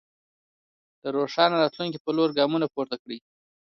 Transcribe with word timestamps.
د 1.01 1.03
روښانه 1.15 1.55
راتلونکي 1.63 1.99
په 2.01 2.09
لور 2.17 2.29
ګامونه 2.37 2.67
پورته 2.73 2.95
کړئ. 3.01 3.19